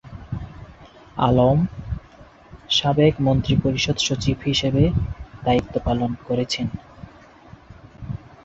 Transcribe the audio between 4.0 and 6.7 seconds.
সচিব হিসেবে দায়িত্ব পালন করেছেন।